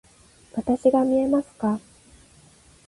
[0.53, 1.79] わたしが見えますか？